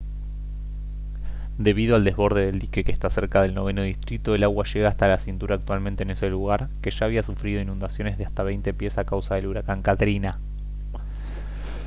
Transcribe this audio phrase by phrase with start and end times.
[1.59, 5.07] debido al desborde del dique que está cerca del noveno distrito el agua llega hasta
[5.07, 8.97] la cintura actualmente en ese lugar que ya había sufrido inundaciones de hasta 20 pies
[8.97, 10.39] a causa del huracán katrina